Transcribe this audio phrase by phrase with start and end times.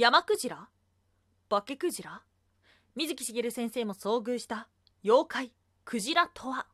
[0.00, 0.68] 山クジラ
[1.50, 2.22] 化けクジラ
[2.94, 4.68] 水木しげる先生も遭遇した。
[5.02, 5.52] 妖怪
[5.84, 6.54] クジラとは？
[6.54, 6.70] ワンタンは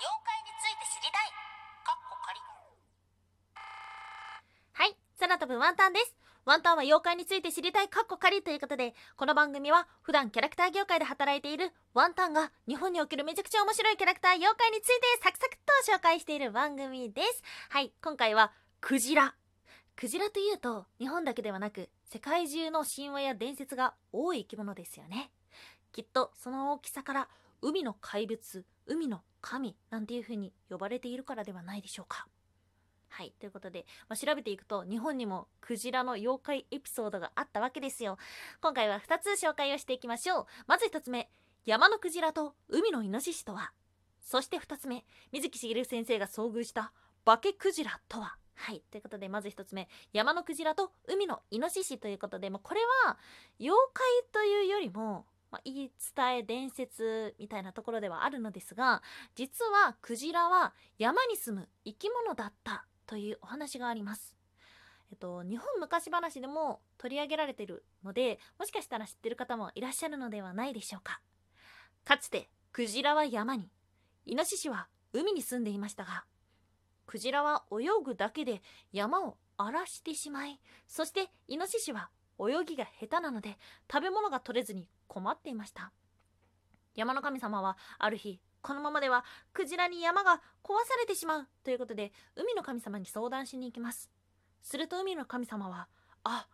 [0.00, 1.28] 妖怪について知りたい。
[1.84, 2.40] かっこ仮。
[4.72, 15.56] はい空飛ぶワンタンですワンタンは妖怪について知りたいカッコ仮ということでこの番組は普段キャラクター業界で働いているワンタンが日本におけるめちゃくちゃ面白いキャラクター妖怪についてサクサク
[15.86, 17.42] と紹介している番組です。
[17.68, 18.50] はい今回は
[18.80, 19.36] クジラ。
[19.94, 25.30] クジラというと日本だけではなく世界中の神話や伝説が多い生き物ですよね。
[25.92, 27.28] きっとその大きさから
[27.60, 32.26] 海の怪物海の神なんていう風に呼ばれているからではないでしょうか。
[33.12, 33.34] はい。
[33.38, 38.16] ということで、まあ、調べていくと、日本にもクジラの妖怪エピソードがあったわけですよ。
[38.62, 40.46] 今回は2つ紹介をしていきましょう。
[40.66, 41.30] まず1つ目、
[41.66, 43.72] 山のクジラと海のイノシシとは
[44.22, 46.92] そして2つ目、水木しげる先生が遭遇した
[47.24, 48.82] 化けクジラとははい。
[48.90, 53.18] ということで、まず1つ目、山のクジラと海のイノシシということで、まあ、これは、
[53.58, 59.02] 妖怪というよりも、まあ、言い伝え伝説みたいなところではあるのですが
[59.34, 64.34] 実はクジラは山に住む生き物だったというお話があります。
[65.10, 71.20] えっと、日本昔話でも取り上げられているのでもしかしたら知ってる方もいらっしゃるのではないでしょうか
[72.06, 73.68] かつてクジラは山に
[74.24, 76.24] イノシシは海に住んでいましたが
[77.06, 82.08] クジラは泳ぐだけで山を荒らしてしまいそしてイノシシは
[82.40, 83.58] 泳ぎが下手なので
[83.92, 85.92] 食べ物が取れずに困っていました
[86.94, 91.48] 山の神様はある日このままではクジラに山が壊されてしまう。
[91.64, 94.08] ということで海の神様に相談しに行きます。
[94.62, 95.88] すると海の神様は
[96.24, 96.46] あ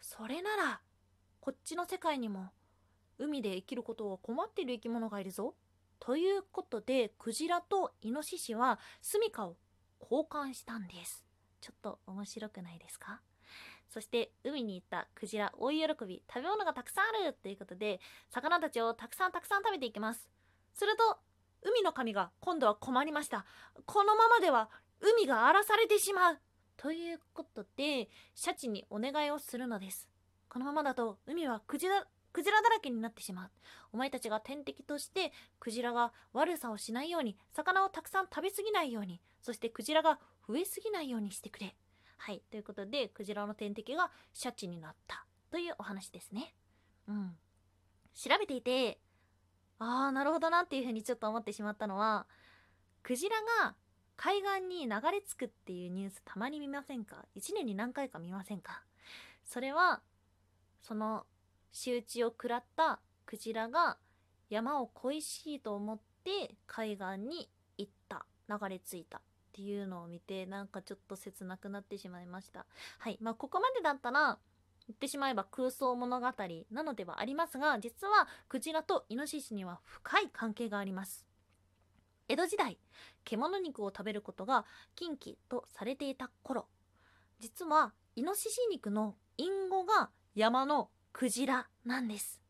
[0.00, 0.80] それなら
[1.40, 2.50] こっちの世界にも
[3.18, 5.54] 海で生きることを困っている生き物がいるぞ。
[5.98, 9.56] ということでクジラとイノシシは住処を
[10.00, 11.24] 交換したんです。
[11.60, 13.20] ちょっと面白くないですか？
[13.88, 16.22] そして海に行ったクジラ大喜び。
[16.28, 17.32] 食べ物がたくさんある。
[17.42, 17.98] ということで
[18.30, 20.28] 魚たちをたくさんたくさん食べていきます。
[20.74, 21.18] すると
[21.62, 23.44] 海の神が今度は困りました。
[23.86, 26.38] このままでは海が荒らされてしまう。
[26.76, 30.08] ということでシャチにお願いをするのです。
[30.48, 33.50] このままだと海はクジラクジラだらけになってしまう。
[33.92, 41.74] お前たちが天敵としてクジラが悪さをしないように魚をたくさん食べ過ぎないようにそしてクジラが増えすぎないようにしてくれ。
[42.18, 45.26] はいということでクジラの天敵がシャチになった。
[45.50, 46.54] というお話ですね。
[47.08, 47.36] うん。
[48.14, 48.98] 調べていて
[49.78, 52.26] ああなるほどなっていうふうにちょっと思ってしまったのは
[53.02, 53.74] クジラが
[54.16, 58.82] 海岸に流れ着くっていうニュースたまに見ませんか？1年に何回か見ませんか？
[59.44, 60.00] それは
[60.80, 61.26] その
[61.72, 63.98] 仕打ちを食らったクジラが
[64.48, 69.20] 山を恋しいと思って海岸に行った流れ着いたっ
[69.52, 72.64] ていうのを見てなんかちょっと切なくなってしまいました。
[72.98, 73.18] はい。
[73.20, 74.38] まあここまでだったら
[74.88, 76.26] 言ってしまえば空想物語
[76.70, 81.26] なのではありますが実はクジラとイノシシには深い関係があります。
[82.28, 82.78] 江戸時代
[83.24, 84.64] 獣肉を食べることが
[84.96, 86.66] 禁忌とされていた頃
[87.38, 92.40] 実はイノシシ肉の隠語が山のクジラなんです。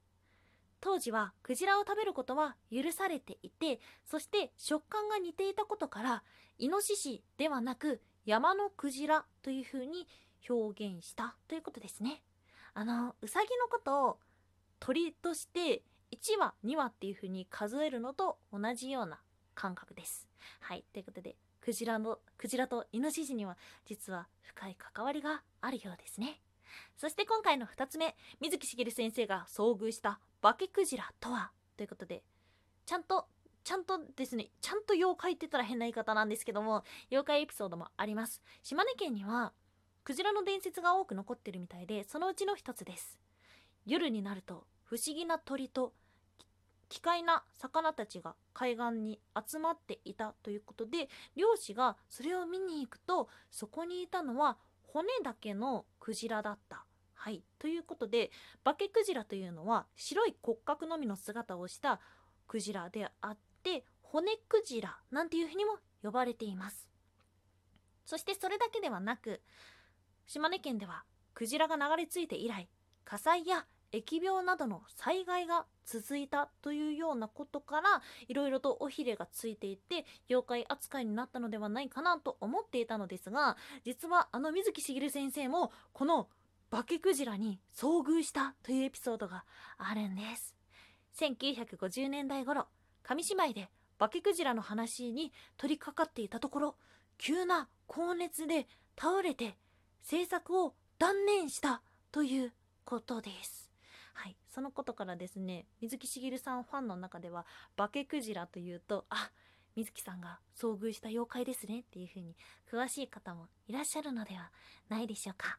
[0.81, 6.23] 当時はクジラを食べることは許されていてそして食感が似ていたことから
[6.59, 10.07] イノシシではなく山のクジラというふうに
[10.49, 12.23] 表現したということですね。
[12.79, 14.19] あのうさぎのことを
[14.81, 15.83] 鳥として
[16.13, 19.19] 1羽2羽っていう風に数えるのと同じような
[19.55, 20.29] 感覚です。
[20.61, 20.85] はい。
[20.93, 23.57] ということでクジラのクジラとイノシシには
[23.87, 26.43] 実は深い関わりがあるようですね。
[26.99, 31.53] そして今回の2つ目水木しげる先生が遭遇した化けクジラとは？
[31.79, 32.25] ということで
[32.85, 33.27] ちゃんと
[33.65, 38.43] ちゃんとですねちゃんと妖怪って言ったら変な言い方なんですけども妖怪エピソードもあります。
[38.63, 39.55] 島根県には
[40.07, 43.19] クジラの伝説が多く残ってるみたいでそのうちの一つです。
[43.87, 45.95] 夜になると不思議な鳥と
[46.89, 56.85] 奇怪な魚たちが海岸に集まっていたということで漁師がそれを見に行くとそこにいたのは骨だけのクジラだった。
[57.15, 57.43] はい。
[57.59, 58.31] ということで
[58.63, 61.99] 化けクジラというのは白い骨格のみの姿をした
[62.47, 66.89] クジラであって骨クジラなんていうふうにも呼ばれています。
[68.05, 69.41] そしてそれだけではなく
[70.27, 72.69] 島根県ではクジラが流れ着いて以来
[73.05, 86.29] 火災や疫病などの災害が続いたというようなことからいろいろと尾ひれがついていて妖怪扱いになったのではないかなと思っていたのですが実はあの水木しげる先生もこの
[86.71, 89.45] 化けクジラに遭遇したというエピソードが
[89.79, 90.55] あるんです。
[91.21, 92.67] 1950年代頃
[93.03, 96.75] 紙芝居で化けクジラの話に取り掛かっていたところ
[97.19, 98.67] 急な高熱で
[98.99, 99.57] 倒れて
[100.07, 101.83] 制作を断念した
[102.13, 102.53] という
[102.85, 103.73] ことです。
[104.15, 107.45] はい、そのことからですね水木しげるさんファンの中では
[107.77, 109.33] 化けクジラというとあ
[109.75, 112.37] 水木さんが遭遇した妖怪ですねっていう風に
[112.73, 114.53] 詳しい方もいらっしゃるのでは
[114.89, 115.59] ないでしょうか。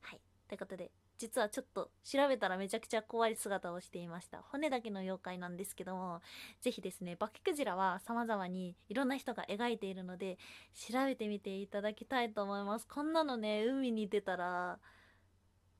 [0.00, 4.42] はい、ということで実はちょっと調べたらめちゃくちゃ怖い姿をしていました。
[4.50, 6.20] 骨だけの妖怪なんですけども
[6.60, 10.38] ぜひですね化けクジラは様々にいろんな人が描いているので
[10.74, 12.86] 調べてみていただきたいと思います。
[12.86, 14.78] こんなのね海に出たら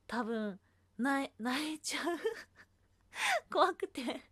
[0.07, 0.59] 多分
[0.99, 2.19] 泣泣いちゃう。
[3.53, 4.23] 怖くて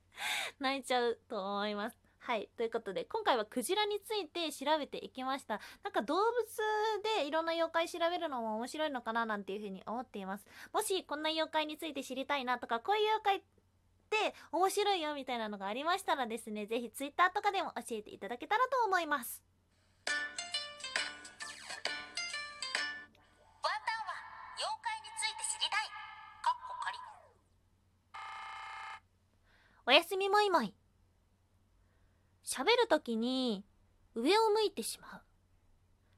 [0.58, 2.03] 泣いちゃうと思います。
[2.26, 2.48] はい。
[2.56, 5.60] ということで、今回はクジラについて調べていきました。
[5.82, 6.24] なんか動物
[7.18, 10.46] でいろんな妖怪調べるのも面白いのかななんていうふうに思っています。
[10.72, 13.42] もしこんな妖怪について知りたいなとか、こういう妖怪っ
[14.08, 19.42] て面白いよみたいなのがありましたらですね、ぜひ Twitter とかでも教えていただけたらと思います。
[29.86, 30.74] おやすみもいもい。
[32.54, 33.64] 喋るときに
[34.14, 35.20] 上を向いてしまう。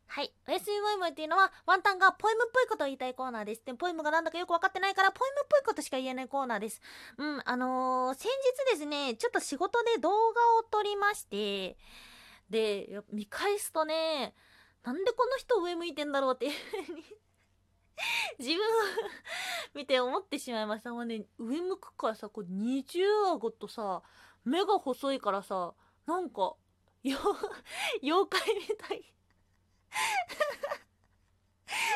[0.08, 0.32] はい。
[0.46, 3.62] おやすみもいもいっていうのは、ワンタンがポエムっぽいことを言いたいコーナーです。
[3.64, 6.82] で、ポエムがなんだかよくわかってないから、ポエムっぽいことしか言えないコーナーです。
[7.16, 8.28] うん、あのー先
[8.68, 10.16] 日ですね、ちょっと仕事で動画
[10.58, 11.78] を撮りまして、
[12.50, 14.34] で、見返すとね、
[14.84, 17.04] なんでこの人上向いてんだろうっていうふうに
[18.38, 18.60] 自分を
[19.74, 20.92] 見て思ってしまいました。
[20.92, 23.00] もうね、上向くからさ、こう二重
[23.32, 24.02] 顎とさ、
[24.44, 25.74] 目が細いからさ、
[26.06, 26.56] なんか、
[27.02, 27.18] よ、
[28.02, 29.12] 妖怪みたい。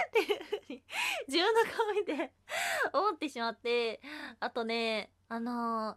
[0.08, 0.84] っていうふうに、
[1.28, 2.32] 自分の顔見て
[2.92, 4.00] 思ってしまって、
[4.40, 5.96] あとね、あのー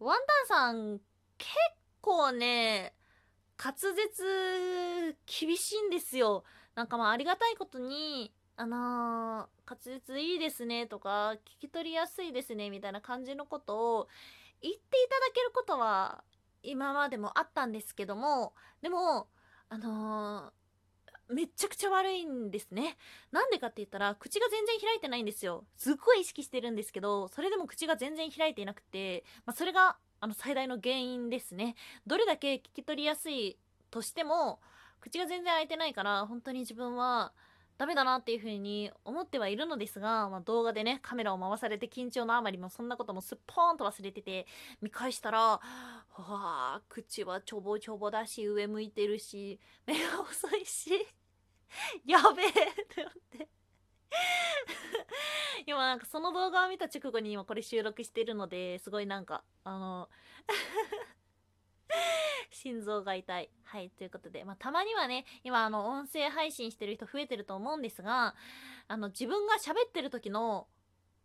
[0.00, 1.00] ワンタンさん、
[1.38, 1.50] 結
[2.00, 2.94] 構ね、
[3.62, 6.44] 滑舌厳しいんですよ。
[6.74, 14.08] なんかまあありがたいことに、あのー滑舌いいですねとか、聞き取りやすいですねみたいな感じのことを
[14.60, 16.24] 言っていただけることは
[16.64, 19.28] 今までもあったんですけども、でも、
[19.68, 20.64] あのー
[21.30, 22.96] めっちゃくちゃ悪いんですね。
[23.32, 25.64] なんでかって言ったら、口が全然開いてないんですよ。
[25.76, 31.76] すっごい意識してるんですけど、それでも口が全然開いていなくて、まあ、それが、あの、最大の原因ですね。
[32.06, 33.58] どれだけ聞き取りやすい
[33.90, 34.60] としても、
[35.00, 37.32] 口が全然開いてないから、本当に自分は、
[37.76, 44.46] ダメだなっていうふうに思ってはいるのですが、まあ、動画でね、カメラを回されて緊張のあまりもそんなこともすっぽーんと忘れてて、
[44.80, 45.60] 見返したら、
[46.22, 50.90] わあ、口はちょぼちょぼだし、上向いてるし、 目が細いし、
[52.06, 52.52] やべえ っ
[52.86, 53.48] て思って。
[55.66, 60.10] 今なんかその動画を見た直後に今これ収録してるので、すごいなんか、あの、
[62.50, 63.50] 心臓が痛い。
[63.64, 68.34] はい、ということで、まあ、たまにはね、今あの、音声配信してる人増えてると思うんですが、
[68.88, 70.68] あの、自分が喋ってる時の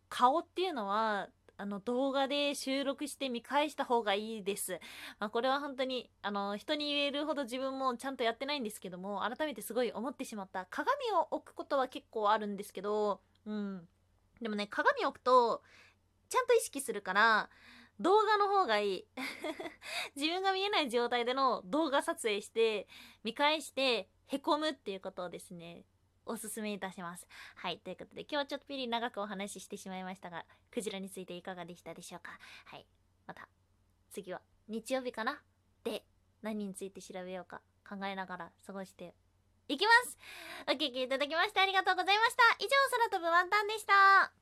[0.08, 1.28] 顔っていうのは、
[1.60, 4.80] あの、動画で収録して見返した方がいいです。
[5.18, 10.66] まあ、これは本当に、あの、人に言えるほど自分もちゃんとやってないんですけども、改めてすごい思ってしまった。
[10.70, 13.86] 鏡を置くことは結構あるんですけど、うん。
[14.40, 15.62] でもね、鏡置くと、
[16.30, 17.50] ちゃんと意識するから、
[18.00, 19.06] 動画の方がいい。
[20.16, 22.88] 自分が見えない状態での動画撮影して、
[23.22, 25.84] 見返して、へこむっていうことをですね、
[26.30, 27.26] おすすめいたします。
[27.56, 27.78] はい。
[27.78, 32.38] ということで、今日はちょっとピリ長くお話ししてしまいましたが、クジラについていかがでしたでしょうか？
[32.66, 32.86] はい。
[33.26, 33.48] また、
[34.12, 35.40] 次は日曜日かな？
[35.84, 36.04] で、
[36.42, 37.60] 何について調べようか？
[37.88, 39.14] 考えながら過ごして
[39.66, 40.16] いきます
[40.68, 42.42] お聞きいただきましてありがとうございました。
[42.58, 44.39] 以上、空飛ぶワンタンでした。